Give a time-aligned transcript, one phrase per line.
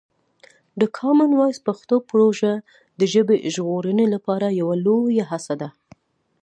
[0.79, 2.53] د کامن وایس پښتو پروژه
[2.99, 5.69] د ژبې ژغورنې لپاره یوه لویه هڅه ده.